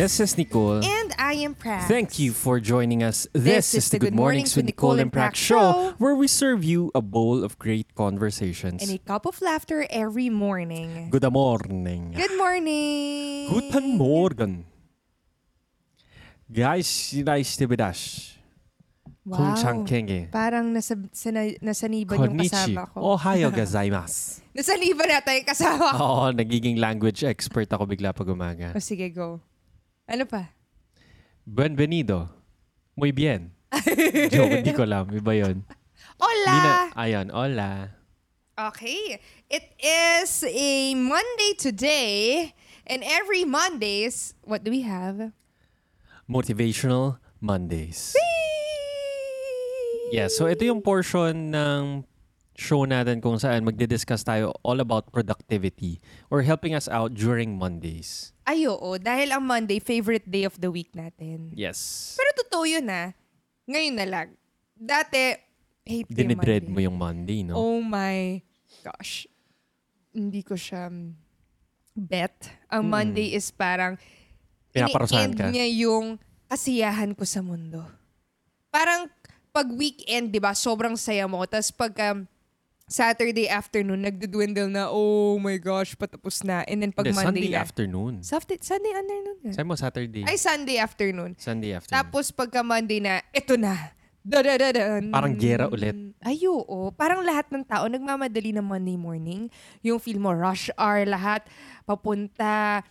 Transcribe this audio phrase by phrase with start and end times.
[0.00, 0.80] This is Nicole.
[0.80, 1.84] And I am Prax.
[1.84, 3.28] Thank you for joining us.
[3.36, 7.04] This, is, the Good Mornings with Nicole and Prax show, where we serve you a
[7.04, 8.80] bowl of great conversations.
[8.80, 11.12] And a cup of laughter every morning.
[11.12, 12.16] Good morning.
[12.16, 13.52] Good morning.
[13.52, 14.64] Guten Morgen.
[16.48, 16.88] Guys,
[17.20, 18.40] naisitibidash.
[19.28, 19.60] Kung Wow.
[19.60, 20.32] changkenge.
[20.32, 22.48] Parang nasa, sana, nasaniban yung Konnichi.
[22.48, 23.20] kasama ko.
[23.20, 24.40] Ohayo gozaimasu.
[24.56, 26.00] Nasaniban na tayo yung kasama ko.
[26.00, 28.72] Oo, nagiging language expert ako bigla pag umaga.
[28.72, 29.44] O sige, go.
[30.10, 30.50] Ano pa?
[31.46, 32.26] Bienvenido.
[32.98, 33.54] Muy bien.
[34.34, 35.06] Joke, hindi ko alam.
[35.14, 35.62] Iba yun.
[36.18, 36.50] Hola!
[36.50, 37.70] Hindi na- Ayan, hola.
[38.58, 39.22] Okay.
[39.46, 42.50] It is a Monday today.
[42.90, 45.30] And every Mondays, what do we have?
[46.26, 48.18] Motivational Mondays.
[50.10, 52.02] Yeah, so ito yung portion ng
[52.60, 55.96] show natin kung saan magdi-discuss tayo all about productivity
[56.28, 58.36] or helping us out during Mondays.
[58.44, 59.00] Ay, oo.
[59.00, 61.56] Dahil ang Monday, favorite day of the week natin.
[61.56, 62.12] Yes.
[62.20, 63.16] Pero totoo yun ah.
[63.64, 64.28] Ngayon na lang.
[64.76, 65.40] Dati,
[65.88, 66.74] hate ko yung Dinidread Monday.
[66.76, 67.54] mo yung Monday, no?
[67.56, 68.44] Oh my
[68.84, 69.24] gosh.
[70.12, 71.16] Hindi ko siya mm,
[71.96, 72.52] bet.
[72.68, 73.96] Ang Monday is parang
[74.70, 75.46] Pinaparusahan ini-end ka.
[75.48, 77.88] niya yung kasiyahan ko sa mundo.
[78.68, 79.08] Parang
[79.50, 81.42] pag weekend, di ba, sobrang saya mo.
[81.48, 82.28] Tapos pag um,
[82.90, 86.66] Saturday afternoon, nagdudwindle na, oh my gosh, patapos na.
[86.66, 87.58] And then pag Hindi, Monday Sunday na.
[87.62, 88.14] afternoon.
[88.26, 89.52] Sunday, Sunday afternoon nga.
[89.54, 90.22] Sabi mo Saturday.
[90.26, 91.30] Ay, Sunday afternoon.
[91.38, 91.94] Sunday afternoon.
[92.02, 93.94] Tapos pagka Monday na, eto na.
[94.26, 95.06] Da-da-da-dan.
[95.14, 95.94] Parang gera ulit.
[96.18, 96.90] Ay, oo.
[96.90, 99.46] Parang lahat ng tao nagmamadali ng Monday morning.
[99.86, 101.46] Yung feel mo, rush hour, lahat
[101.86, 102.82] papunta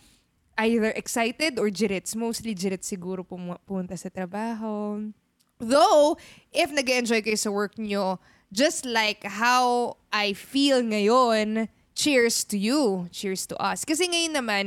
[0.58, 2.16] either excited or jirits.
[2.16, 4.96] Mostly jirits siguro pum- pumunta sa trabaho.
[5.60, 6.16] Though,
[6.56, 8.16] if nag enjoy kayo sa work nyo,
[8.50, 13.06] just like how I feel ngayon, cheers to you.
[13.14, 13.86] Cheers to us.
[13.86, 14.64] Kasi ngayon naman,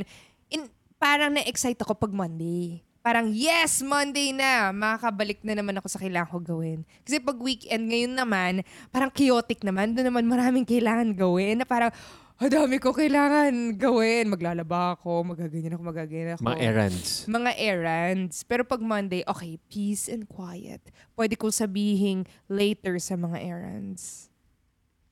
[0.48, 2.80] in, parang na-excite ako pag Monday.
[3.04, 4.72] Parang, yes, Monday na.
[4.72, 6.88] Makakabalik na naman ako sa kailangan ko gawin.
[7.04, 8.52] Kasi pag weekend ngayon naman,
[8.88, 9.92] parang chaotic naman.
[9.92, 11.60] Doon naman maraming kailangan gawin.
[11.60, 11.92] Na parang,
[12.34, 14.26] ang dami ko kailangan gawin.
[14.26, 16.42] Maglalaba ako, magaganyan ako, magaganyan ako.
[16.42, 17.08] Mga errands.
[17.30, 18.36] Mga errands.
[18.42, 20.82] Pero pag Monday, okay, peace and quiet.
[21.14, 24.34] Pwede kong sabihin later sa mga errands.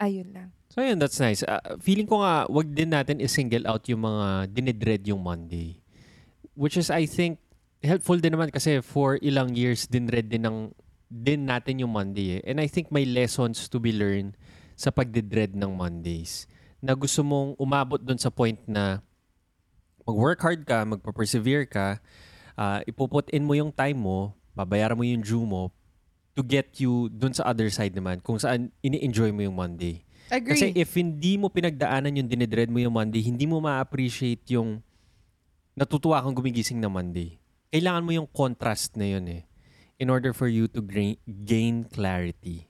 [0.02, 0.50] Ayun lang.
[0.74, 1.46] So yun, that's nice.
[1.46, 5.78] Uh, feeling ko nga, wag din natin i-single out yung mga dinidread yung Monday.
[6.58, 7.38] Which is, I think,
[7.82, 10.70] helpful din naman kasi for ilang years dinread din ng
[11.12, 12.42] din natin yung Monday eh.
[12.48, 14.34] And I think may lessons to be learned
[14.74, 16.48] sa pagdidread ng Mondays.
[16.82, 18.98] Na gusto mong umabot dun sa point na
[20.02, 22.02] mag-work hard ka, magpa-persevere ka,
[22.58, 25.70] uh, ipuput in mo yung time mo, babayaran mo yung due mo
[26.34, 30.02] to get you dun sa other side naman kung saan ini-enjoy mo yung Monday.
[30.32, 30.56] Agree.
[30.56, 34.80] Kasi if hindi mo pinagdaanan yung dinidread mo yung Monday, hindi mo ma-appreciate yung
[35.76, 37.38] natutuwa kang gumigising na Monday.
[37.72, 39.42] Kailangan mo yung contrast na yun eh
[40.02, 40.82] in order for you to
[41.46, 42.66] gain clarity.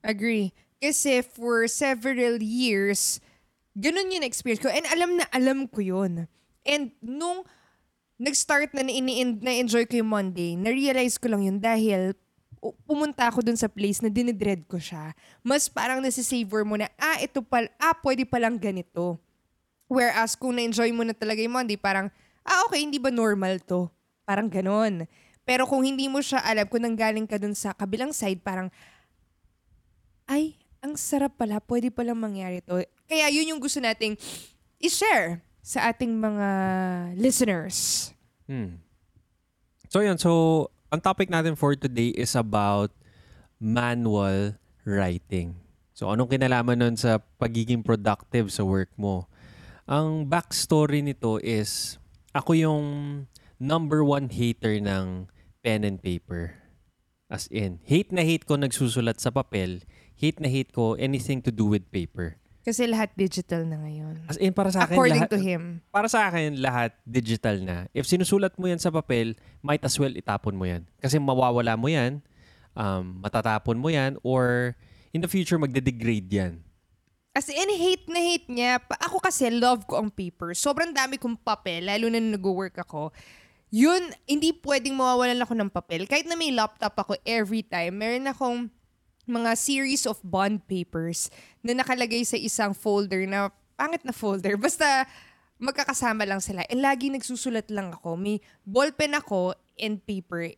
[0.00, 0.52] Agree.
[0.80, 3.20] Kasi for several years,
[3.76, 4.72] ganun yung experience ko.
[4.72, 6.24] And alam na alam ko yun.
[6.64, 7.44] And nung
[8.20, 12.12] nag-start na na-enjoy ko yung Monday, na-realize ko lang yun dahil
[12.84, 15.16] pumunta ako dun sa place na dinidread ko siya.
[15.40, 19.16] Mas parang nasisavor mo na, ah, ito pal, ah, pwede palang ganito.
[19.88, 22.12] Whereas kung na-enjoy mo na talaga yung Monday, parang,
[22.44, 23.88] ah, okay, hindi ba normal to?
[24.28, 25.08] Parang ganon.
[25.48, 28.68] Pero kung hindi mo siya alam, kung nanggaling ka dun sa kabilang side, parang,
[30.30, 32.86] ay, ang sarap pala, pwede palang mangyari to.
[33.10, 34.14] Kaya yun yung gusto nating
[34.78, 36.48] i-share sa ating mga
[37.18, 38.10] listeners.
[38.46, 38.78] Hmm.
[39.90, 42.94] So yun, so ang topic natin for today is about
[43.58, 44.54] manual
[44.86, 45.58] writing.
[45.92, 49.26] So anong kinalaman nun sa pagiging productive sa work mo?
[49.90, 51.98] Ang backstory nito is
[52.30, 52.86] ako yung
[53.58, 55.26] number one hater ng
[55.60, 56.56] pen and paper.
[57.28, 59.84] As in, hate na hate ko nagsusulat sa papel,
[60.20, 62.36] hate na hate ko anything to do with paper.
[62.60, 64.20] Kasi lahat digital na ngayon.
[64.28, 65.62] As in, para sa akin, According lahat, to him.
[65.88, 67.88] para sa akin, lahat digital na.
[67.90, 69.32] If sinusulat mo yan sa papel,
[69.64, 70.84] might as well itapon mo yan.
[71.00, 72.20] Kasi mawawala mo yan,
[72.76, 74.76] um, matatapon mo yan, or
[75.16, 76.60] in the future, magde-degrade yan.
[77.32, 78.76] As in, hate na hate niya.
[78.76, 80.52] Pa- Ako kasi, love ko ang paper.
[80.52, 83.08] Sobrang dami kong papel, lalo na nag-work ako.
[83.72, 86.04] Yun, hindi pwedeng mawawalan ako ng papel.
[86.04, 88.68] Kahit na may laptop ako every time, meron akong
[89.30, 91.30] mga series of bond papers
[91.62, 95.06] na nakalagay sa isang folder na, pangit na folder, basta
[95.62, 96.66] magkakasama lang sila.
[96.66, 98.18] And lagi nagsusulat lang ako.
[98.18, 100.50] May ballpen ako and paper.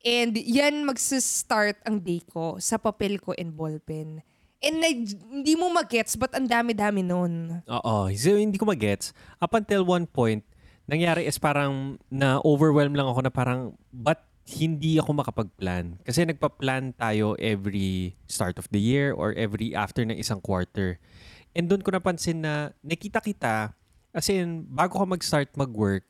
[0.00, 4.24] And yan magsa-start ang day ko sa papel ko and ballpen.
[4.60, 5.00] And like,
[5.32, 7.64] hindi mo magets, but ang dami-dami nun.
[7.64, 8.12] Oo.
[8.12, 9.16] So, hindi ko magets.
[9.40, 10.44] Up until one point,
[10.84, 14.20] nangyari is parang na-overwhelm lang ako na parang, but
[14.50, 16.02] hindi ako makapag-plan.
[16.02, 20.98] Kasi nagpa-plan tayo every start of the year or every after ng isang quarter.
[21.54, 23.74] And doon ko napansin na nakita kita,
[24.10, 26.06] as in, bago ka mag-start mag-work,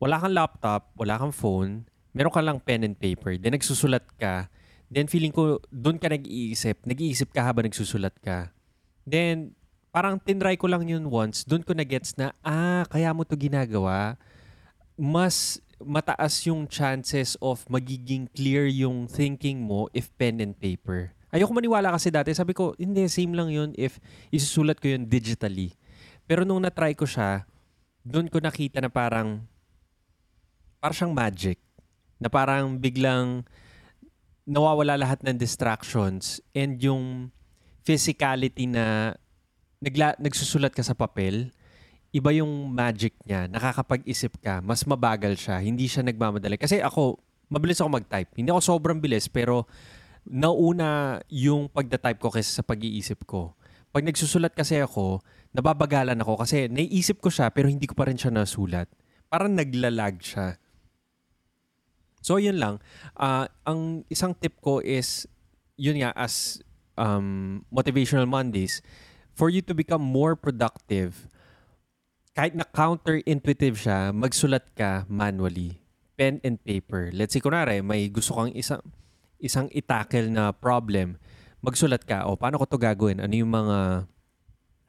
[0.00, 4.48] wala kang laptop, wala kang phone, meron ka lang pen and paper, then nagsusulat ka,
[4.92, 8.52] then feeling ko, doon ka nag-iisip, nag-iisip ka habang nagsusulat ka.
[9.04, 9.56] Then,
[9.92, 14.20] parang tinry ko lang yun once, doon ko na-gets na, ah, kaya mo to ginagawa.
[14.94, 21.10] Mas mataas yung chances of magiging clear yung thinking mo if pen and paper.
[21.34, 23.98] Ayoko maniwala kasi dati, sabi ko, hindi, same lang yun if
[24.30, 25.74] isusulat ko yun digitally.
[26.30, 27.42] Pero nung na-try ko siya,
[28.06, 29.42] doon ko nakita na parang,
[30.78, 31.58] parang siyang magic.
[32.22, 33.42] Na parang biglang
[34.46, 37.34] nawawala lahat ng distractions and yung
[37.82, 39.16] physicality na
[39.82, 41.50] nagla, nagsusulat ka sa papel,
[42.14, 43.50] iba yung magic niya.
[43.50, 44.62] Nakakapag-isip ka.
[44.62, 45.58] Mas mabagal siya.
[45.58, 46.54] Hindi siya nagmamadali.
[46.54, 47.18] Kasi ako,
[47.50, 48.30] mabilis ako mag-type.
[48.38, 49.66] Hindi ako sobrang bilis, pero
[50.22, 53.58] nauna yung pagda-type ko kaysa sa pag-iisip ko.
[53.90, 58.18] Pag nagsusulat kasi ako, nababagalan ako kasi naiisip ko siya pero hindi ko pa rin
[58.18, 58.86] siya nasulat.
[59.26, 60.58] Parang naglalag siya.
[62.24, 62.80] So, yun lang.
[63.18, 65.28] Uh, ang isang tip ko is,
[65.76, 66.62] yun nga, as
[66.96, 68.80] um, Motivational Mondays,
[69.34, 71.28] for you to become more productive,
[72.34, 75.78] kahit na counterintuitive siya, magsulat ka manually.
[76.18, 77.14] Pen and paper.
[77.14, 78.82] Let's say, kunwari, may gusto kang isang,
[79.38, 81.18] isang itackle na problem.
[81.62, 83.22] Magsulat ka, o paano ko to gagawin?
[83.22, 84.10] Ano yung mga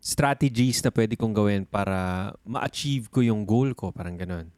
[0.01, 3.94] strategies na pwede kong gawin para ma-achieve ko yung goal ko?
[3.94, 4.50] Parang ganun.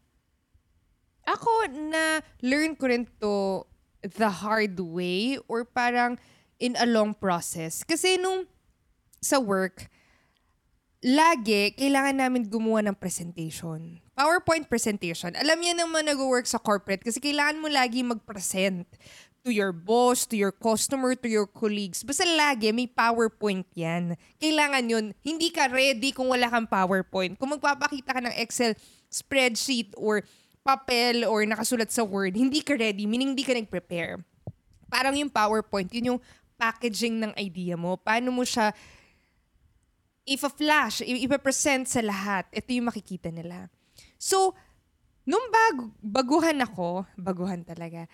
[1.27, 3.67] Ako, na learn ko rin to
[3.99, 6.15] the hard way or parang
[6.55, 7.83] in a long process.
[7.83, 8.47] Kasi nung
[9.19, 9.91] sa work,
[11.03, 14.01] lagi, kailangan namin gumawa ng presentation.
[14.17, 15.33] PowerPoint presentation.
[15.37, 18.89] Alam niya naman nag-work sa corporate kasi kailangan mo lagi mag-present
[19.45, 22.01] to your boss, to your customer, to your colleagues.
[22.01, 24.17] Basta lagi may PowerPoint yan.
[24.41, 25.05] Kailangan yun.
[25.23, 27.37] Hindi ka ready kung wala kang PowerPoint.
[27.37, 28.75] Kung magpapakita ka ng Excel
[29.07, 30.25] spreadsheet or
[30.67, 34.19] papel or nakasulat sa Word, hindi ka ready, meaning hindi ka nag-prepare.
[34.91, 36.19] Parang yung PowerPoint, yun yung
[36.57, 37.95] packaging ng idea mo.
[37.95, 38.73] Paano mo siya
[40.27, 43.71] if a flash, ipapresent sa lahat, ito yung makikita nila.
[44.19, 44.53] So,
[45.23, 48.11] nung bag, baguhan ako, baguhan talaga,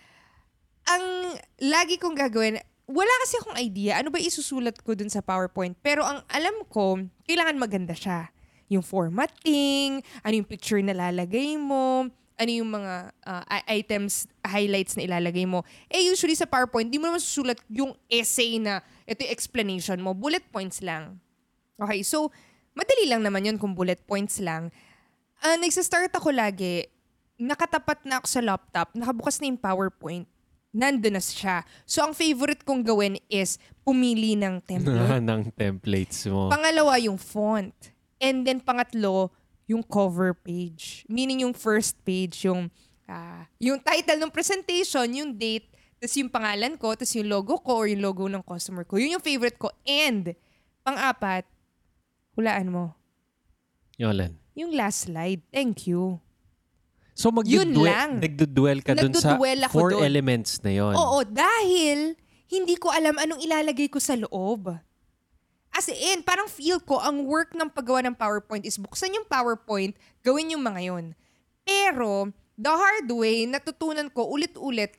[0.85, 5.73] ang lagi kong gagawin, wala kasi akong idea ano ba isusulat ko dun sa PowerPoint.
[5.81, 8.29] Pero ang alam ko, kailangan maganda siya.
[8.67, 15.07] Yung formatting, ano yung picture na lalagay mo, ano yung mga uh, items, highlights na
[15.07, 15.63] ilalagay mo.
[15.87, 20.11] Eh usually sa PowerPoint, di mo naman susulat yung essay na ito yung explanation mo.
[20.11, 21.22] Bullet points lang.
[21.83, 22.31] Okay, so
[22.73, 24.71] madali lang naman yun kung bullet points lang.
[25.43, 26.87] Uh, nagsa-start ako lagi,
[27.35, 30.25] nakatapat na ako sa laptop, nakabukas na yung PowerPoint,
[30.73, 31.67] nandun na siya.
[31.85, 35.21] So, ang favorite kong gawin is pumili ng template.
[35.29, 36.49] ng templates mo.
[36.49, 37.75] Pangalawa, yung font.
[38.17, 39.29] And then, pangatlo,
[39.69, 41.03] yung cover page.
[41.11, 42.71] Meaning yung first page, yung,
[43.05, 45.69] uh, yung title ng presentation, yung date,
[46.01, 48.97] tapos yung pangalan ko, tapos yung logo ko or yung logo ng customer ko.
[48.99, 49.71] Yun yung favorite ko.
[49.85, 50.33] And,
[50.83, 51.47] pang-apat,
[52.33, 52.97] Hulaan mo.
[54.01, 54.33] Yung alin?
[54.57, 55.41] Yung last slide.
[55.53, 56.21] Thank you.
[57.13, 59.37] So magduduel, nagduduel ka dun sa
[59.69, 60.01] four dun.
[60.01, 60.97] elements na yon.
[60.97, 62.17] Oo, dahil
[62.49, 64.73] hindi ko alam anong ilalagay ko sa loob.
[65.73, 69.97] As in, parang feel ko, ang work ng paggawa ng PowerPoint is buksan yung PowerPoint,
[70.21, 71.05] gawin yung mga yon.
[71.65, 74.93] Pero, the hard way, natutunan ko ulit-ulit,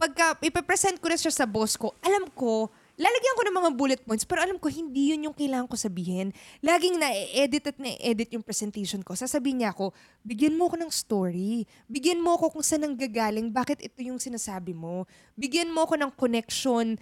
[0.00, 4.00] pagka ipapresent ko na siya sa boss ko, alam ko, lalagyan ko ng mga bullet
[4.06, 6.30] points pero alam ko hindi yun yung kailangan ko sabihin.
[6.62, 9.18] Laging na-edit at na-edit yung presentation ko.
[9.18, 9.90] Sasabihin niya ako,
[10.22, 11.66] bigyan mo ako ng story.
[11.90, 15.06] Bigyan mo ako kung saan nanggagaling, bakit ito yung sinasabi mo.
[15.34, 16.94] Bigyan mo ako ng connection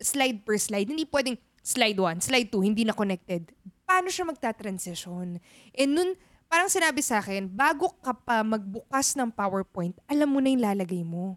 [0.00, 0.88] slide per slide.
[0.88, 3.52] Hindi pwedeng slide 1, slide 2, hindi na connected.
[3.84, 5.40] Paano siya magta-transition?
[5.76, 6.16] And nun,
[6.48, 11.04] parang sinabi sa akin, bago ka pa magbukas ng PowerPoint, alam mo na yung lalagay
[11.04, 11.36] mo.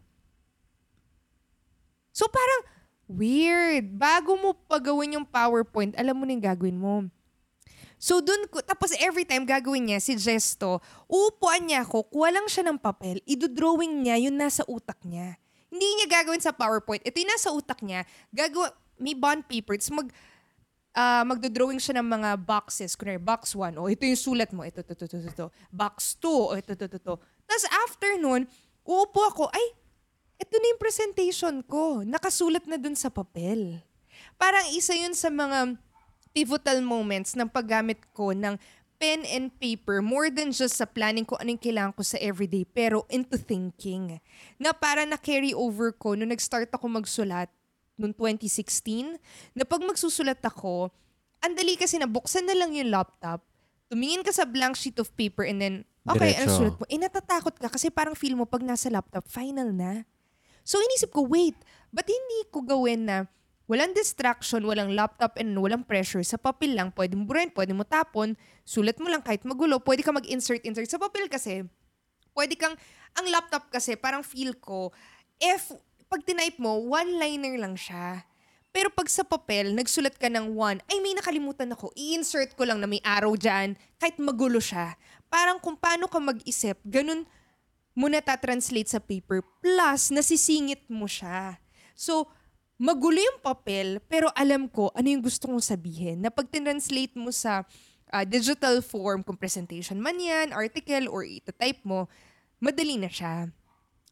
[2.14, 2.62] So parang,
[3.14, 3.94] Weird.
[3.94, 7.06] Bago mo pagawin yung PowerPoint, alam mo na yung gagawin mo.
[8.02, 12.50] So dun ko, tapos every time gagawin niya, si Gesto, uupuan niya ako, kuha lang
[12.52, 15.40] siya ng papel, idodrawing niya yung nasa utak niya.
[15.72, 17.00] Hindi niya gagawin sa PowerPoint.
[17.06, 18.04] Ito yung nasa utak niya,
[18.34, 20.10] gagawa, may bond paper, tapos mag,
[20.98, 22.98] uh, magdodrawing siya ng mga boxes.
[23.00, 25.48] Kunwari, box 1, o oh, ito yung sulat mo, ito, ito, ito, ito, ito.
[25.72, 27.16] Box 2, o ito, ito, ito, ito.
[27.48, 28.44] Tapos after nun,
[28.84, 29.66] uupo ako, ay,
[30.38, 32.02] ito na yung presentation ko.
[32.06, 33.82] Nakasulat na dun sa papel.
[34.38, 35.78] Parang isa yun sa mga
[36.34, 38.58] pivotal moments ng paggamit ko ng
[38.98, 43.04] pen and paper more than just sa planning ko anong kailangan ko sa everyday, pero
[43.12, 44.18] into thinking.
[44.56, 47.52] Na para na-carry over ko nung nag-start ako magsulat
[48.00, 49.20] noong 2016,
[49.54, 50.90] na pag magsusulat ako,
[51.44, 53.44] ang dali kasi na buksan na lang yung laptop,
[53.92, 55.76] tumingin ka sa blank sheet of paper and then,
[56.08, 56.58] okay, ano Diretso.
[56.58, 56.86] sulat mo?
[56.90, 60.08] Eh, natatakot ka kasi parang feel mo pag nasa laptop, final na.
[60.64, 61.56] So, inisip ko, wait,
[61.92, 63.18] ba't hindi ko gawin na
[63.68, 66.24] walang distraction, walang laptop, and walang pressure.
[66.24, 68.36] Sa papel lang, pwede mo burin, pwede mo tapon,
[68.68, 70.88] sulat mo lang kahit magulo, pwede ka mag-insert-insert.
[70.88, 71.64] Sa papel kasi,
[72.36, 72.76] pwede kang,
[73.16, 74.92] ang laptop kasi, parang feel ko,
[75.40, 75.72] if,
[76.12, 78.24] pag tinype mo, one-liner lang siya.
[78.74, 82.82] Pero pag sa papel, nagsulat ka ng one, ay may nakalimutan ako, i-insert ko lang
[82.82, 84.98] na may arrow dyan, kahit magulo siya.
[85.30, 87.24] Parang kung paano ka mag-isip, ganun
[87.94, 91.62] mo na-translate sa paper, plus nasisingit mo siya.
[91.94, 92.30] So,
[92.82, 96.26] magulo yung papel, pero alam ko ano yung gusto kong sabihin.
[96.26, 97.64] Na pag tinranslate mo sa
[98.10, 102.10] ah, digital form, kung presentation man yan, article, or itatype mo,
[102.58, 103.50] madali na siya.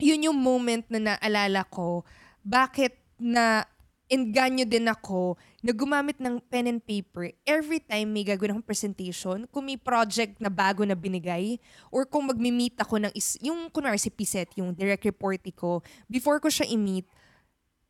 [0.02, 2.06] Yun yung moment na naalala ko,
[2.42, 3.70] bakit na
[4.12, 9.48] enganyo din ako na gumamit ng pen and paper every time may gagawin akong presentation,
[9.48, 11.56] kung may project na bago na binigay,
[11.88, 15.80] or kung magmi-meet ako ng, is, yung kunwari si Piset, yung direct reportee ko,
[16.12, 17.08] before ko siya i-meet,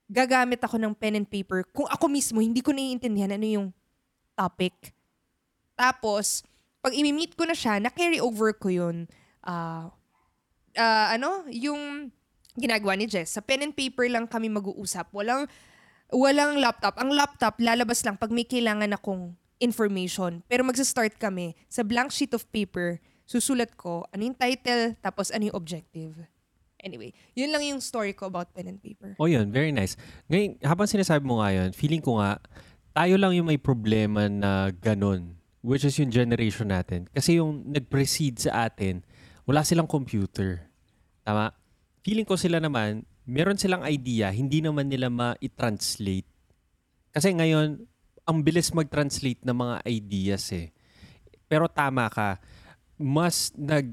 [0.05, 1.65] gagamit ako ng pen and paper.
[1.73, 3.67] Kung ako mismo, hindi ko naiintindihan ano yung
[4.37, 4.93] topic.
[5.73, 6.45] Tapos,
[6.85, 9.09] pag imi-meet ko na siya, na-carry over ko yun.
[9.41, 9.89] Ah,
[10.77, 12.13] ah, ano, yung
[12.53, 13.33] ginagawa ni Jess.
[13.33, 15.09] Sa pen and paper lang kami mag-uusap.
[15.15, 15.47] Walang,
[16.11, 16.99] walang laptop.
[16.99, 20.43] Ang laptop, lalabas lang pag may kailangan akong information.
[20.51, 22.99] Pero magsa-start kami sa blank sheet of paper.
[23.23, 26.13] Susulat ko ano yung title, tapos ano yung objective.
[26.81, 29.13] Anyway, yun lang yung story ko about pen and paper.
[29.21, 29.95] Oh yun, very nice.
[30.27, 32.41] Ngayon, habang sinasabi mo nga yun, feeling ko nga,
[32.91, 37.05] tayo lang yung may problema na ganun, which is yung generation natin.
[37.13, 39.05] Kasi yung nag-precede sa atin,
[39.45, 40.65] wala silang computer.
[41.21, 41.53] Tama?
[42.01, 46.27] Feeling ko sila naman, meron silang idea, hindi naman nila ma-translate.
[47.15, 47.79] Kasi ngayon,
[48.27, 50.75] ang bilis mag-translate ng mga ideas eh.
[51.47, 52.43] Pero tama ka,
[52.99, 53.87] mas nag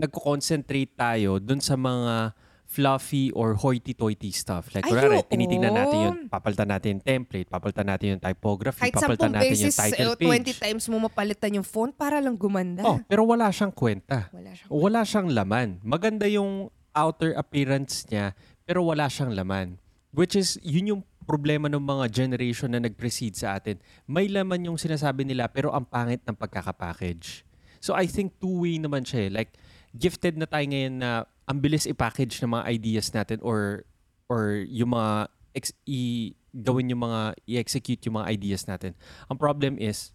[0.00, 2.32] nagko-concentrate tayo dun sa mga
[2.70, 4.70] fluffy or hoity-toity stuff.
[4.72, 8.96] Like, Ay, kunwari, tinitingnan natin yung, papalitan natin yung template, papalitan natin yung typography, Kahit
[8.96, 10.56] papalitan natin yung beses, title eh, page.
[10.56, 12.86] 20 times mo mapalitan yung font para lang gumanda.
[12.86, 14.30] Oh, pero wala siyang kwenta.
[14.32, 15.68] Wala siyang Wala siyang laman.
[15.82, 18.38] Maganda yung outer appearance niya,
[18.70, 19.82] pero wala siyang laman.
[20.14, 23.82] Which is, yun yung problema ng mga generation na nag-precede sa atin.
[24.06, 27.42] May laman yung sinasabi nila, pero ang pangit ng pagkakapackage.
[27.82, 29.30] So I think two-way naman siya eh.
[29.42, 29.58] Like,
[29.90, 33.82] gifted na tayo ngayon na ang bilis i-package ng mga ideas natin or
[34.30, 38.94] or yung mga ex- i gawin yung mga i-execute yung mga ideas natin.
[39.26, 40.14] Ang problem is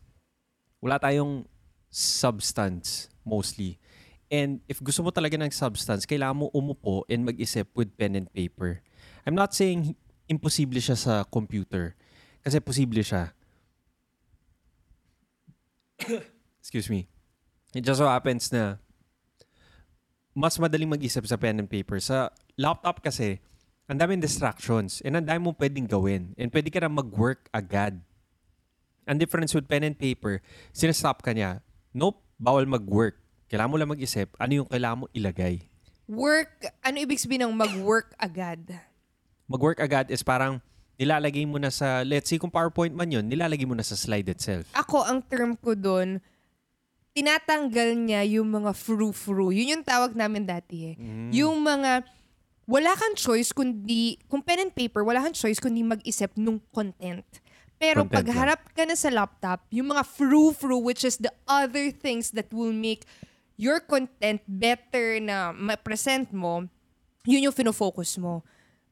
[0.80, 1.44] wala tayong
[1.92, 3.76] substance mostly.
[4.34, 8.28] And if gusto mo talaga ng substance, kailangan mo umupo and mag-isip with pen and
[8.34, 8.82] paper.
[9.26, 9.94] I'm not saying
[10.26, 11.94] imposible siya sa computer.
[12.42, 13.34] Kasi posible siya.
[16.62, 17.06] Excuse me.
[17.74, 18.82] It just so happens na
[20.36, 22.02] mas madaling mag-isip sa pen and paper.
[22.02, 23.40] Sa laptop kasi,
[23.86, 26.34] ang daming distractions and ang dami mong pwedeng gawin.
[26.36, 28.02] And pwede ka na mag-work agad.
[29.06, 30.42] Ang difference with pen and paper,
[30.74, 31.62] sinastop ka niya.
[31.94, 33.22] Nope, bawal mag-work.
[33.46, 35.62] Kailangan mo lang mag-isip ano yung kailangan mo ilagay.
[36.06, 38.62] Work, ano ibig sabihin ng mag-work agad?
[39.50, 40.62] Mag-work agad is parang
[41.02, 44.30] nilalagay mo na sa, let's say kung PowerPoint man yun, nilalagay mo na sa slide
[44.30, 44.70] itself.
[44.78, 46.22] Ako, ang term ko doon,
[47.16, 49.52] tinatanggal niya yung mga fru-fru.
[49.52, 50.96] Yun yung tawag namin dati eh.
[51.00, 51.30] Mm.
[51.34, 52.06] Yung mga,
[52.70, 57.26] wala kang choice kundi, kung pen and paper, wala kang choice kundi mag-isip nung content.
[57.76, 61.92] Pero Content pag harap ka na sa laptop, yung mga fru-fru, which is the other
[61.92, 63.04] things that will make
[63.56, 66.68] your content better na ma-present mo,
[67.26, 68.44] yun yung fino-focus mo.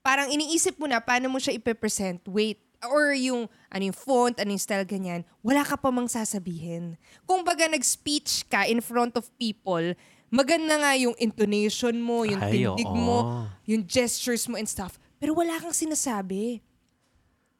[0.03, 2.19] Parang iniisip mo na paano mo siya ipe-present.
[2.27, 5.23] Wait, or yung ano yung font, ano yung style, ganyan.
[5.39, 6.99] Wala ka pa mang sasabihin.
[7.23, 9.95] Kung baga nag-speech ka in front of people,
[10.27, 12.97] maganda nga yung intonation mo, yung Ay, tindig oo.
[12.99, 13.17] mo,
[13.63, 14.99] yung gestures mo and stuff.
[15.23, 16.59] Pero wala kang sinasabi.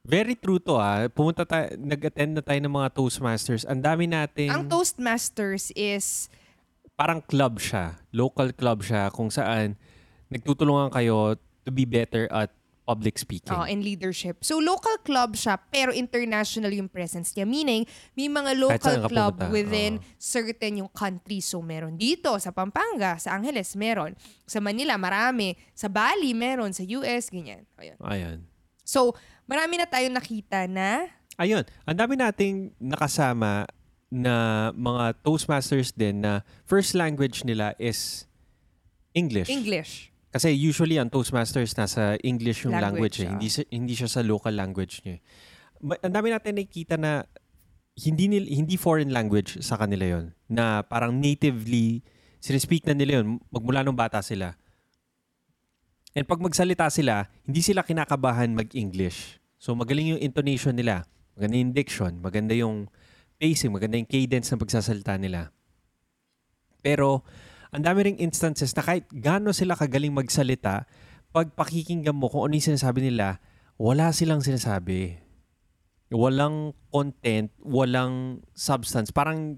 [0.04, 1.08] Very true to ah.
[1.08, 3.64] Pumunta tayo, nag-attend na tayo ng mga Toastmasters.
[3.64, 6.28] Ang dami nating, Ang Toastmasters is
[6.94, 7.98] parang club siya.
[8.14, 9.78] Local club siya kung saan
[10.30, 13.56] nagtutulungan kayo to be better at public speaking.
[13.56, 14.44] Oh, and leadership.
[14.44, 17.48] So, local club siya, pero international yung presence niya.
[17.48, 20.06] Meaning, may mga local club pumunta, within oo.
[20.20, 21.40] certain yung country.
[21.40, 24.20] So, meron dito, sa Pampanga, sa Angeles, meron.
[24.44, 25.56] Sa Manila, marami.
[25.72, 26.76] Sa Bali, meron.
[26.76, 27.64] Sa US, ganyan.
[27.80, 27.98] Ayun.
[28.04, 28.38] Ayan.
[28.84, 29.16] So,
[29.48, 31.66] marami na tayong nakita na Ayun.
[31.90, 33.66] Ang dami nating nakasama
[34.14, 38.30] na mga Toastmasters din na first language nila is
[39.18, 39.50] English.
[39.50, 40.14] English.
[40.30, 43.30] Kasi usually ang Toastmasters nasa English yung language, Language, eh.
[43.30, 43.32] ah.
[43.34, 45.18] hindi hindi siya sa local language niya.
[45.18, 45.22] eh.
[46.06, 47.26] Ang dami natin nakikita na
[47.94, 52.02] hindi nil, hindi foreign language sa kanila yon na parang natively
[52.42, 54.58] sinespeak na nila yon magmula nung bata sila.
[56.14, 59.42] And pag magsalita sila, hindi sila kinakabahan mag-English.
[59.58, 62.90] So magaling yung intonation nila, maganda yung diction, maganda yung
[63.38, 65.54] pacing, maganda yung cadence na pagsasalita nila.
[66.84, 67.24] Pero
[67.74, 70.86] ang dami ring instances na kahit gaano sila kagaling magsalita,
[71.34, 73.42] pag pakikinggan mo kung ano yung sinasabi nila,
[73.82, 75.18] wala silang sinasabi.
[76.14, 79.10] Walang content, walang substance.
[79.10, 79.58] Parang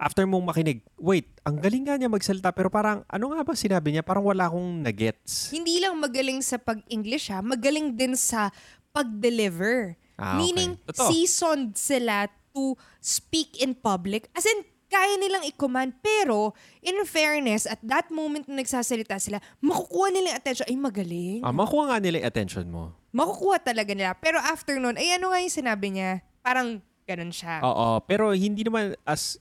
[0.00, 3.92] after mong makinig, wait, ang galing nga niya magsalita pero parang ano nga ba sinabi
[3.92, 4.02] niya?
[4.06, 5.52] Parang wala akong nagets.
[5.52, 8.48] Hindi lang magaling sa pag-English ha, magaling din sa
[8.96, 10.00] pag-deliver.
[10.16, 10.40] Ah, okay.
[10.40, 11.10] Meaning, Totoo.
[11.10, 14.30] seasoned sila to speak in public.
[14.32, 15.98] As in, kaya nilang i-command.
[15.98, 20.66] Pero, in fairness, at that moment na nagsasalita sila, makukuha nila yung attention.
[20.70, 21.40] Ay, magaling.
[21.42, 22.94] Ah, makuha nga nila yung attention mo.
[23.10, 24.14] Makukuha talaga nila.
[24.14, 26.22] Pero after nun, ay ano nga yung sinabi niya?
[26.40, 27.58] Parang ganun siya.
[27.66, 29.36] Oo, pero hindi naman as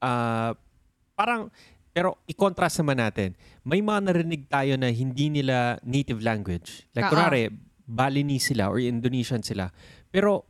[0.00, 0.54] ah,
[1.18, 1.50] parang
[1.90, 3.34] pero i-contrast naman natin.
[3.66, 6.86] May mga narinig tayo na hindi nila native language.
[6.94, 7.12] Like Oo.
[7.12, 7.50] kunwari,
[7.90, 9.74] Balinese sila or Indonesian sila.
[10.14, 10.46] Pero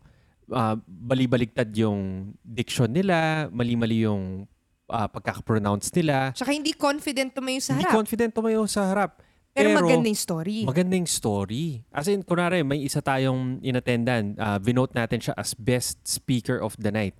[0.50, 4.46] ah, bali-baligtad yung diction nila, mali-mali yung
[4.90, 6.34] ah, pagkaka-pronounce nila.
[6.34, 7.96] Tsaka hindi confident tumayo sa Hindi harap.
[7.96, 9.22] confident tumayo sa harap.
[9.50, 10.62] Pero, maganda yung story.
[10.62, 11.82] Magandang story.
[11.90, 14.38] As in, kunwari, may isa tayong inattendan.
[14.38, 17.18] Uh, vinote natin siya as best speaker of the night.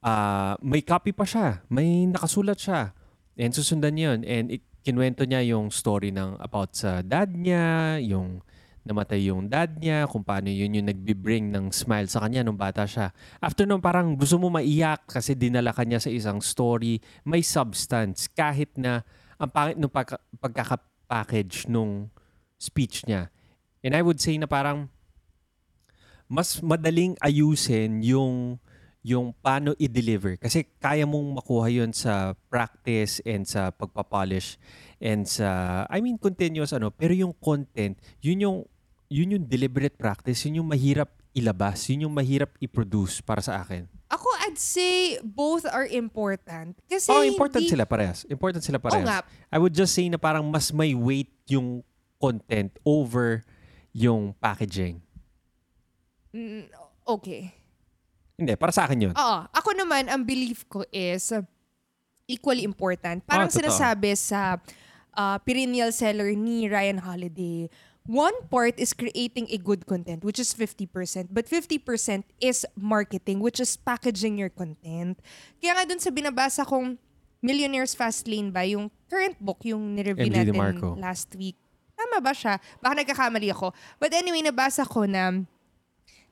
[0.00, 1.60] Ah, may copy pa siya.
[1.68, 2.96] May nakasulat siya.
[3.36, 4.24] And susundan yun.
[4.24, 8.40] And it, kinwento niya yung story ng about sa dad niya, yung
[8.86, 12.86] namatay yung dad niya, kung paano yun yung nagbi-bring ng smile sa kanya nung bata
[12.86, 13.10] siya.
[13.42, 18.70] After nung parang gusto mo maiyak kasi dinala kanya sa isang story, may substance kahit
[18.78, 19.02] na
[19.36, 22.08] ang pangit nung pagka- pagkaka-package nung
[22.56, 23.28] speech niya.
[23.82, 24.88] And I would say na parang
[26.26, 28.58] mas madaling ayusin yung
[29.06, 34.58] yung paano i-deliver kasi kaya mong makuha yon sa practice and sa pagpapolish
[34.98, 38.58] and sa I mean continuous ano pero yung content yun yung
[39.06, 43.86] yun yung deliberate practice yun yung mahirap ilabas yun yung mahirap i-produce para sa akin
[44.06, 46.78] Ako, I'd say both are important.
[46.86, 49.26] Kasi oh important hindi- sila parehas important sila parehas nga.
[49.50, 51.82] I would just say na parang mas may weight yung
[52.16, 53.42] content over
[53.90, 55.02] yung packaging
[56.30, 56.68] Mm,
[57.02, 57.50] okay.
[58.36, 59.38] hindi para sa akin yun Oo.
[59.50, 61.32] Ako naman, ang belief ko is
[62.26, 63.24] equally important.
[63.24, 63.64] Parang totoo.
[63.64, 64.60] sinasabi sa
[65.16, 67.70] uh, perennial seller ni Ryan Holiday,
[68.06, 71.30] one part is creating a good content, which is 50%.
[71.30, 75.18] But 50% is marketing, which is packaging your content.
[75.60, 76.98] Kaya nga dun sa binabasa kong
[77.44, 80.88] Millionaires Fast Lane ba, yung current book, yung nireview MJ natin DeMarco.
[80.98, 81.54] last week.
[81.94, 82.58] Tama ba siya?
[82.80, 83.70] Baka nagkakamali ako.
[84.00, 85.44] But anyway, nabasa ko na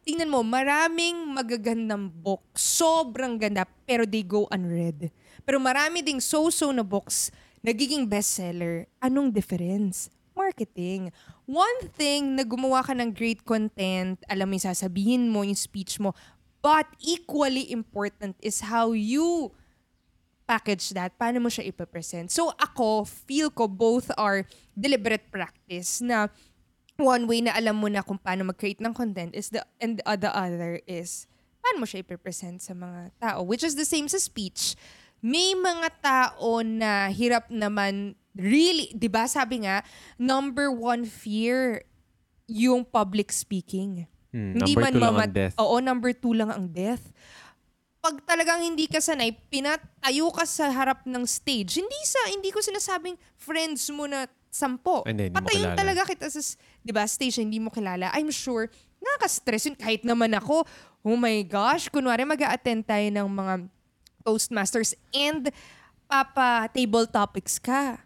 [0.04, 2.44] tingnan mo, maraming magagandang book.
[2.56, 5.08] Sobrang ganda, pero they go unread.
[5.44, 7.32] Pero marami ding so-so na books,
[7.64, 8.88] nagiging bestseller.
[9.00, 10.12] Anong difference?
[10.44, 11.08] Marketing.
[11.48, 15.96] One thing na gumawa ka ng great content, alam mo yung sasabihin mo, yung speech
[15.96, 16.12] mo,
[16.60, 19.56] but equally important is how you
[20.44, 22.28] package that, paano mo siya ipapresent.
[22.28, 24.44] So ako, feel ko both are
[24.76, 26.28] deliberate practice na
[27.00, 30.30] one way na alam mo na kung paano mag-create ng content is the and the
[30.36, 31.24] other, is
[31.64, 34.76] paano mo siya ipapresent sa mga tao which is the same sa speech
[35.24, 39.80] may mga tao na hirap naman really 'di ba sabi nga
[40.18, 41.82] number one fear
[42.50, 45.54] yung public speaking Hmm, number two lang ang death.
[45.62, 47.06] Oo, number two lang ang death.
[48.02, 51.78] Pag talagang hindi ka sanay, pinatayo ka sa harap ng stage.
[51.78, 55.06] Hindi sa hindi ko sinasabing friends mo na sampo.
[55.06, 56.42] Hindi, hindi Patayin talaga kita sa,
[56.82, 58.10] 'di ba, stage hindi mo kilala.
[58.10, 58.66] I'm sure
[58.98, 60.66] nakaka-stress yun kahit naman ako.
[61.06, 63.54] Oh my gosh, kunwari mag attend tayo ng mga
[64.24, 65.52] Toastmasters and
[66.10, 68.00] papa table topics ka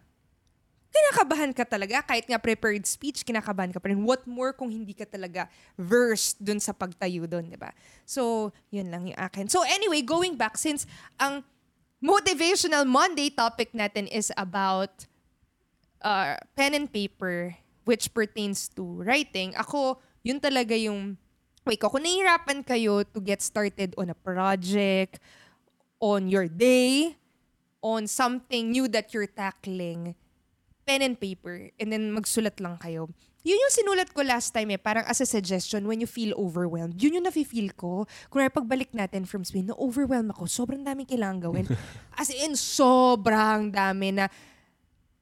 [0.89, 2.01] kinakabahan ka talaga.
[2.01, 4.01] Kahit nga prepared speech, kinakabahan ka pa rin.
[4.01, 5.45] What more kung hindi ka talaga
[5.77, 7.69] versed dun sa pagtayo dun, di ba?
[8.09, 9.45] So, yun lang yung akin.
[9.49, 10.89] So anyway, going back, since
[11.21, 11.45] ang
[11.99, 15.03] Motivational Monday topic natin is about
[15.99, 19.51] uh, pen and paper, which pertains to writing.
[19.59, 21.19] Ako, yun talaga yung
[21.67, 25.21] Wait, kung nahihirapan kayo to get started on a project,
[26.01, 27.13] on your day,
[27.83, 30.15] on something new that you're tackling,
[30.89, 33.05] pen and paper and then magsulat lang kayo.
[33.45, 36.97] Yun yung sinulat ko last time eh, parang as a suggestion when you feel overwhelmed.
[36.97, 38.09] Yun yung nafe-feel ko.
[38.33, 40.49] Kung pagbalik natin from Spain, na-overwhelm ako.
[40.49, 41.65] Sobrang daming kailangan gawin.
[42.19, 44.27] As in, sobrang dami na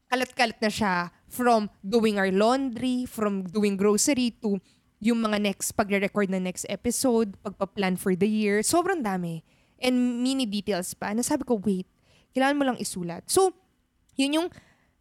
[0.08, 0.96] kalat-kalat na siya
[1.28, 4.58] from doing our laundry, from doing grocery to
[4.98, 8.66] yung mga next, pagre-record na next episode, pagpa-plan for the year.
[8.66, 9.46] Sobrang dami.
[9.78, 11.14] And mini details pa.
[11.14, 11.86] Nasabi ko, wait,
[12.34, 13.30] kailangan mo lang isulat.
[13.30, 13.54] So,
[14.18, 14.48] yun yung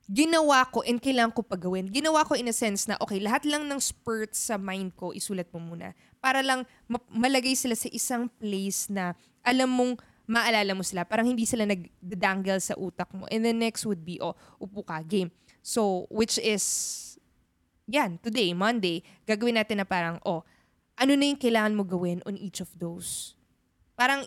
[0.06, 1.90] ginawa ko and kailangan ko pagawin.
[1.90, 5.50] Ginawa ko in a sense na, okay, lahat lang ng spurts sa mind ko, isulat
[5.50, 5.92] mo muna.
[6.22, 11.06] Para lang ma- malagay sila sa isang place na alam mong maalala mo sila.
[11.06, 13.26] Parang hindi sila nagdadangle sa utak mo.
[13.30, 15.30] And the next would be, oh, upo ka, game.
[15.62, 16.62] So, which is,
[17.90, 20.46] yan, today, Monday, gagawin natin na parang, oh,
[20.98, 23.34] ano na yung kailangan mo gawin on each of those?
[23.98, 24.26] Parang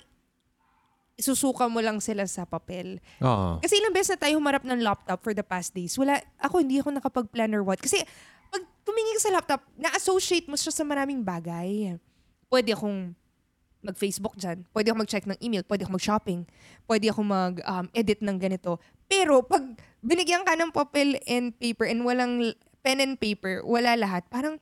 [1.19, 3.03] isusuka mo lang sila sa papel.
[3.19, 3.59] Oo.
[3.59, 5.99] Kasi ilang beses na tayo humarap ng laptop for the past days.
[5.99, 7.83] Wala, ako hindi ako nakapag-plan or what.
[7.83, 7.99] Kasi
[8.47, 11.99] pag tumingin ka sa laptop, na-associate mo siya sa maraming bagay.
[12.47, 13.11] Pwede akong
[13.83, 14.63] mag-Facebook dyan.
[14.71, 15.67] Pwede akong mag-check ng email.
[15.67, 16.47] Pwede akong mag-shopping.
[16.87, 18.79] Pwede akong mag-edit ng ganito.
[19.11, 24.23] Pero pag binigyan ka ng papel and paper and walang pen and paper, wala lahat,
[24.31, 24.55] parang,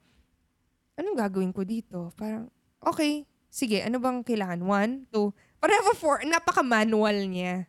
[0.97, 2.09] anong gagawin ko dito?
[2.17, 2.49] Parang,
[2.81, 4.59] okay, sige, ano bang kailangan?
[4.65, 7.65] One, two, Parang for, napaka-manual niya.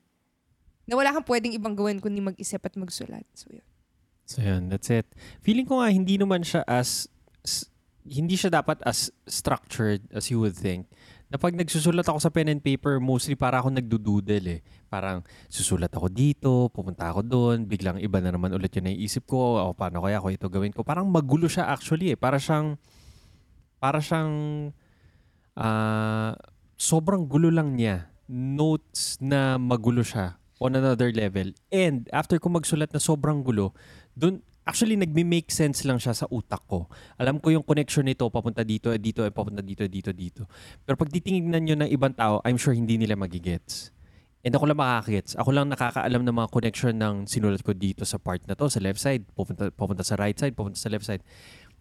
[0.85, 3.24] Na wala kang pwedeng ibang gawin kundi mag-isip at magsulat.
[3.33, 3.66] So, yun.
[4.24, 4.68] So, yun.
[4.68, 5.09] That's it.
[5.40, 7.09] Feeling ko nga, hindi naman siya as,
[7.44, 7.68] s-
[8.05, 10.88] hindi siya dapat as structured as you would think.
[11.29, 14.61] Na pag nagsusulat ako sa pen and paper, mostly para ako nagdududel eh.
[14.88, 15.20] Parang
[15.53, 19.77] susulat ako dito, pupunta ako doon, biglang iba na naman ulit yung naiisip ko, o
[19.77, 20.81] paano kaya ako ito gawin ko.
[20.81, 22.18] Parang magulo siya actually eh.
[22.20, 22.81] Para siyang,
[23.77, 24.33] para siyang,
[25.53, 26.33] ah,
[26.79, 28.09] sobrang gulo lang niya.
[28.31, 31.51] Notes na magulo siya on another level.
[31.75, 33.75] And after ko magsulat na sobrang gulo,
[34.14, 36.87] dun actually nagme-make sense lang siya sa utak ko.
[37.19, 40.45] Alam ko yung connection nito papunta dito, eh, dito, eh, papunta dito, eh, dito, dito.
[40.85, 43.91] Pero pag titingnan nyo ng ibang tao, I'm sure hindi nila magigets.
[44.45, 45.35] And ako lang makakagets.
[45.35, 48.79] Ako lang nakakaalam ng mga connection ng sinulat ko dito sa part na to, sa
[48.79, 51.25] left side, pupunta, pupunta sa right side, pupunta sa left side.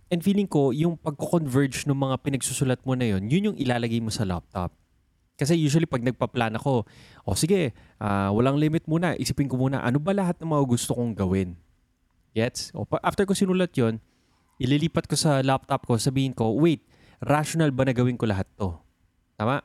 [0.07, 4.07] And feeling ko, yung pagko-converge ng mga pinagsusulat mo na yun, yun yung ilalagay mo
[4.07, 4.71] sa laptop.
[5.38, 6.89] Kasi usually pag nagpa-plan ako,
[7.23, 9.13] o oh, sige, uh, walang limit muna.
[9.21, 11.54] Isipin ko muna, ano ba lahat ng mga gusto kong gawin?
[12.34, 12.73] Gets?
[12.73, 14.02] O, after ko sinulat yon
[14.58, 16.82] ililipat ko sa laptop ko, sabihin ko, wait,
[17.21, 18.73] rational ba na gawin ko lahat to?
[19.38, 19.62] Tama?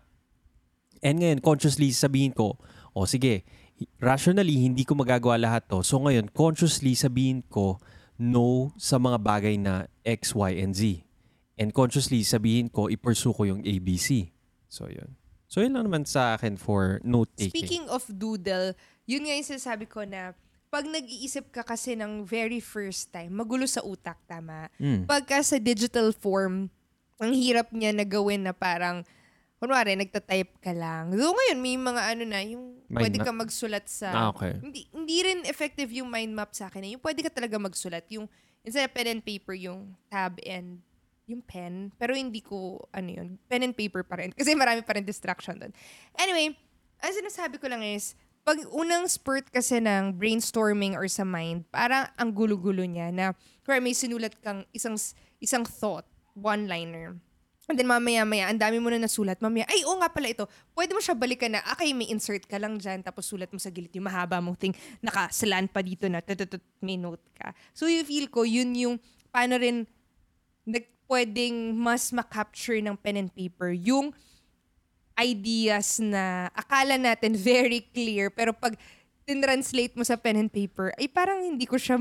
[1.01, 2.61] And ngayon, consciously sabihin ko,
[2.93, 3.49] o sige,
[3.97, 5.81] rationally, hindi ko magagawa lahat to.
[5.81, 7.81] So ngayon, consciously sabihin ko,
[8.21, 11.03] no sa mga bagay na X, Y, and Z.
[11.57, 14.31] And consciously sabihin ko, i-pursue ko yung ABC.
[14.69, 15.17] So yun.
[15.53, 17.53] So yun lang naman sa akin for note-taking.
[17.53, 18.73] Speaking of doodle,
[19.05, 20.33] yun nga yung sinasabi ko na
[20.73, 24.73] pag nag-iisip ka kasi ng very first time, magulo sa utak, tama?
[24.81, 25.05] Mm.
[25.05, 26.73] Pagka sa digital form,
[27.21, 29.05] ang hirap niya na gawin na parang,
[29.61, 31.12] kunwari, nagtatype ka lang.
[31.12, 33.27] So ngayon, may mga ano na, yung Mind pwede map.
[33.29, 34.09] ka magsulat sa...
[34.09, 34.57] Ah, okay.
[34.57, 36.88] Hindi, hindi rin effective yung mind map sa akin.
[36.88, 36.91] Eh.
[36.97, 38.09] Yung pwede ka talaga magsulat.
[38.09, 38.25] Yung,
[38.65, 40.81] instead of pen and paper, yung tab and
[41.33, 41.90] yung pen.
[41.97, 44.31] Pero hindi ko, ano yun, pen and paper pa rin.
[44.38, 45.73] Kasi marami pa rin distraction doon.
[46.21, 46.53] Anyway,
[47.03, 52.11] ang sinasabi ko lang is, pag unang spurt kasi ng brainstorming or sa mind, parang
[52.18, 54.99] ang gulo-gulo niya na kaya may sinulat kang isang
[55.38, 56.03] isang thought,
[56.35, 57.14] one-liner.
[57.71, 59.38] And then mamaya-maya, ang dami mo na nasulat.
[59.38, 60.51] Mamaya, ay, oo nga pala ito.
[60.75, 63.71] Pwede mo siya balikan na, okay, may insert ka lang dyan, tapos sulat mo sa
[63.71, 66.18] gilid yung mahaba mong thing, nakasalan pa dito na,
[66.83, 67.55] may note ka.
[67.71, 68.99] So, you feel ko, yun yung,
[69.31, 69.87] paano rin,
[70.66, 74.12] nag, pwedeng mas makapture ng pen and paper, yung
[75.17, 78.77] ideas na akala natin very clear pero pag
[79.23, 82.01] tinranslate mo sa pen and paper ay parang hindi ko siya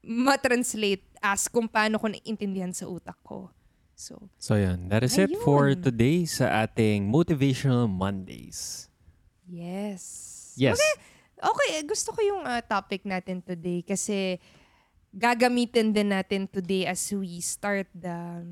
[0.00, 3.52] ma-translate as kung paano ko naintindihan sa utak ko.
[3.92, 5.84] So, So yan, that is it for Ayun.
[5.84, 8.88] today sa ating Motivational Mondays.
[9.44, 10.56] yes.
[10.56, 10.80] Yes.
[10.80, 10.92] Okay,
[11.44, 14.40] okay gusto ko yung uh, topic natin today kasi
[15.10, 18.42] gagamitin din natin today as we start the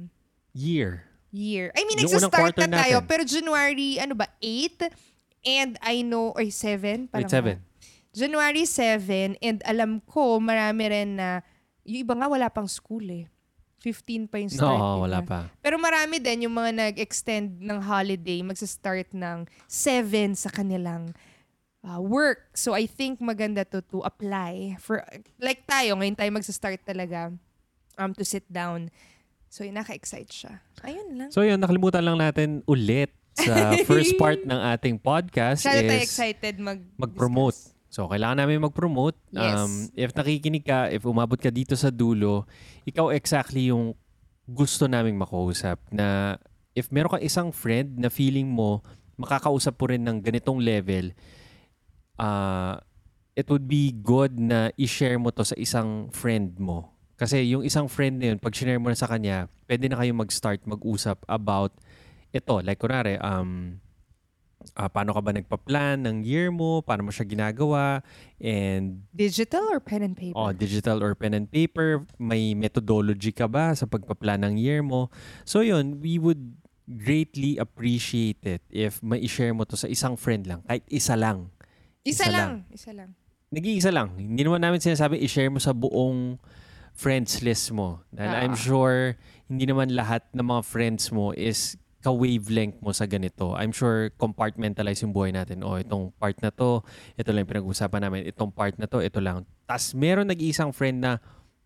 [0.54, 1.06] Year.
[1.30, 1.70] year.
[1.76, 3.08] I mean, nagsa-start na tayo, natin.
[3.08, 4.90] pero January, ano ba, 8?
[5.44, 7.12] And I know, or 7?
[7.14, 7.62] Wait, seven.
[8.10, 11.44] January 7, and alam ko, marami rin na,
[11.86, 13.30] yung iba nga wala pang school eh.
[13.78, 14.74] 15 pa yung start.
[14.74, 15.46] No, wala pa.
[15.62, 21.14] Pero marami din yung mga nag-extend ng holiday, magsa-start ng 7 sa kanilang
[21.84, 22.50] uh, work.
[22.54, 25.04] So I think maganda to to apply for
[25.38, 27.34] like tayo ngayon tayo magsa-start talaga
[27.98, 28.90] um to sit down.
[29.48, 30.60] So naka-excite siya.
[30.84, 31.30] Ayun lang.
[31.34, 36.58] So yun, nakalimutan lang natin ulit sa first part ng ating podcast tayo is excited
[36.58, 37.54] mag mag-promote.
[37.54, 37.76] discuss.
[37.88, 39.16] So, kailangan namin mag-promote.
[39.32, 39.56] Yes.
[39.56, 42.44] Um, if nakikinig ka, if umabot ka dito sa dulo,
[42.84, 43.96] ikaw exactly yung
[44.44, 45.80] gusto naming makausap.
[45.88, 46.36] Na
[46.76, 48.84] if meron kang isang friend na feeling mo,
[49.16, 51.16] makakausap po rin ng ganitong level,
[52.18, 52.82] uh,
[53.38, 56.92] it would be good na i-share mo to sa isang friend mo.
[57.18, 60.14] Kasi yung isang friend na yun, pag share mo na sa kanya, pwede na kayo
[60.14, 61.74] mag-start mag-usap about
[62.30, 62.62] ito.
[62.62, 63.82] Like, kunwari, um,
[64.78, 68.06] uh, paano ka ba nagpa-plan ng year mo, paano mo siya ginagawa,
[68.38, 70.38] and Digital or pen and paper?
[70.38, 75.10] oh, digital or pen and paper, may methodology ka ba sa pagpa-plan ng year mo.
[75.42, 76.54] So yun, we would
[76.88, 81.50] greatly appreciate it if mai-share mo to sa isang friend lang, kahit isa lang.
[82.08, 82.50] Isa, isa lang.
[82.72, 83.10] Isa lang.
[83.48, 84.08] Nag-iisa lang.
[84.16, 86.36] Hindi naman namin sinasabi i-share mo sa buong
[86.92, 88.02] friends list mo.
[88.10, 88.40] Dahil Ah.
[88.44, 89.14] I'm sure
[89.46, 93.58] hindi naman lahat ng mga friends mo is ka-wavelength mo sa ganito.
[93.58, 95.66] I'm sure compartmentalize yung buhay natin.
[95.66, 98.20] O, itong part na to, ito lang yung pinag-uusapan namin.
[98.28, 99.42] Itong part na to, ito lang.
[99.66, 101.18] Tapos meron nag-iisang friend na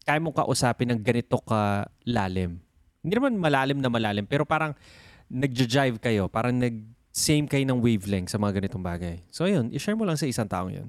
[0.02, 2.58] kaya mong kausapin ng ganito ka lalim.
[3.04, 4.72] Hindi naman malalim na malalim, pero parang
[5.28, 6.30] nagja-jive kayo.
[6.30, 6.54] Parang
[7.12, 9.20] nag-same kayo ng wavelength sa mga ganitong bagay.
[9.28, 10.88] So yun, i-share mo lang sa isang taong yun.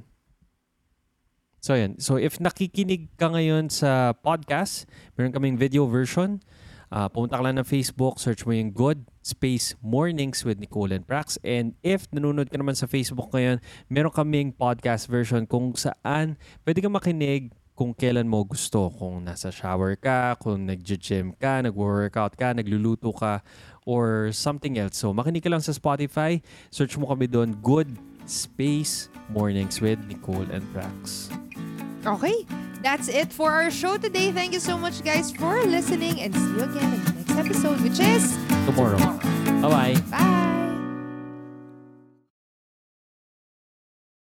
[1.59, 1.99] So yun.
[1.99, 4.87] So if nakikinig ka ngayon sa podcast,
[5.19, 6.39] meron kaming video version.
[6.87, 11.03] Uh, pumunta ka lang ng Facebook, search mo yung Good Space Mornings with Nicole and
[11.03, 11.35] Prax.
[11.43, 13.59] And if nanonood ka naman sa Facebook ngayon,
[13.91, 18.93] meron kaming podcast version kung saan pwede ka makinig kung kailan mo gusto.
[18.93, 23.41] Kung nasa shower ka, kung nag-gym ka, nag-workout ka, nagluluto ka,
[23.85, 24.97] or something else.
[24.97, 26.41] So makinig ka lang sa Spotify,
[26.71, 27.93] search mo kami doon, Good
[28.25, 31.27] Space Mornings with Nicole and Prax.
[32.03, 32.47] Okay.
[32.83, 34.35] That's it for our show today.
[34.35, 36.19] Thank you so much, guys, for listening.
[36.19, 38.35] And see you again in the next episode, which is
[38.67, 38.99] Tomorrow.
[39.63, 39.95] Bye-bye.
[40.11, 40.62] bye.